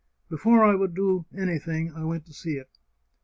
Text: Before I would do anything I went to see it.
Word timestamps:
Before 0.29 0.63
I 0.63 0.73
would 0.73 0.95
do 0.95 1.27
anything 1.37 1.93
I 1.93 2.05
went 2.05 2.25
to 2.25 2.33
see 2.33 2.53
it. 2.53 2.79